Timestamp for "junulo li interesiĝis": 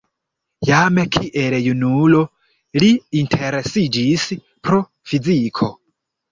1.65-4.27